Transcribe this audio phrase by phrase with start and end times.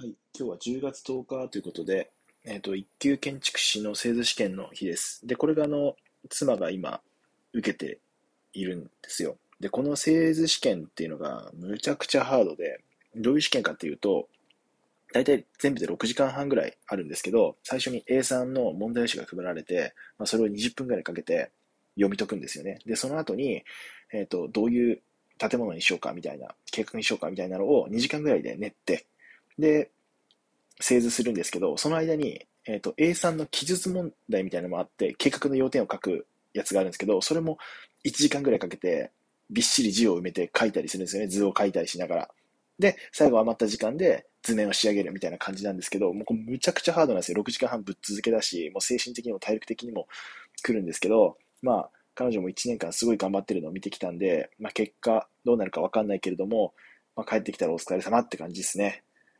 [0.00, 2.12] はい、今日は10月10日ということで、
[2.44, 5.26] えっ、ー、と、一級建築士の製図試験の日です。
[5.26, 5.96] で、これがあの、
[6.28, 7.00] 妻が今、
[7.52, 7.98] 受けて
[8.52, 9.38] いるんですよ。
[9.58, 12.78] で、この製図試験っていうのが、むちゃくちゃハードで、
[13.16, 14.28] どういう試験かっていうと、
[15.12, 21.50] 大体全部で6時間半ぐらいあるんですけど、最初に A3 の問題用紙が配られて、まあ、それを20分ぐらいかけて
[21.96, 22.78] 読み解くんですよね。
[22.86, 23.64] で、その後に、
[24.12, 25.02] えっ、ー、と、どういう
[25.38, 29.08] 建物にしようかみたいな、計画にしようかみたいなのを2時間ぐらいで練って、
[29.58, 29.90] で、
[30.80, 37.58] 製図するんですけど、その間に、えっ、ー、と、A3 の記述問題みたいなのもあって、計画の要点を書くやつがあるんですけど、それも
[38.04, 39.10] 1時間ぐらいかけて、
[39.50, 41.28] びっしり字を埋めて書いたりするんですよね。
[41.28, 42.28] 図を書いたりしながら。
[42.78, 47.42] で、最後余った時間で図面を仕上げるみたいな感じなんですけど、もうむちゃくちゃハードなんですよ。
[47.42, 50.06] 6時間半ぶっ続けだし、もう精神的にも体力的にも
[50.62, 56.74] 来るんですけど、まあ、彼女も1年間すごい頑張ってるのを見てきたんで、まあ、結果どうなるかわかんないけれども、
[57.16, 59.02] まあ、帰ってきたらお疲れ様って感じですね。